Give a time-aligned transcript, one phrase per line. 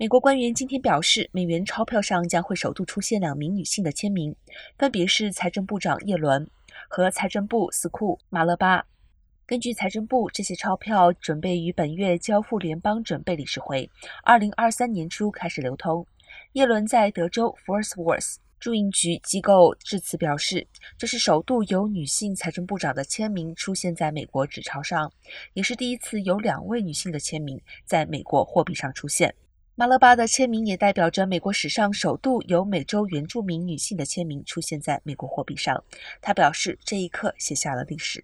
[0.00, 4.34] 美国官员今天表示，美元钞票上将会首度出现两名女性的签名，
[4.78, 6.48] 分别是财政部长耶伦
[6.88, 8.82] 和财政部司库马勒巴。
[9.44, 13.90] 根据财政部，这些钞票准备于本月交付联邦准备理事会，
[14.24, 16.06] 二零二三年初开始流通。
[16.52, 25.12] 耶伦在德州 Fort Worth 驻印局机构致辞表示，这是首度有女性财政部长的签名出现在美国纸钞上，
[25.52, 29.34] 也是第一次有两位女性的签名在美国货币上出现。
[29.80, 35.82] 马勒巴的签名也代表着美国史上首度有美洲原住民女性的签名出现在美国货币上。
[36.20, 38.22] 他表示，这一刻写下了历史。